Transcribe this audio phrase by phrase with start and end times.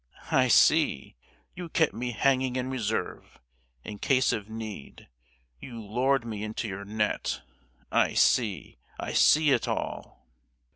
[0.31, 3.37] I see—you kept me hanging in reserve,
[3.83, 5.07] in case of need!
[5.59, 7.43] You lured me into your net!
[7.91, 10.25] I see, I see it all!"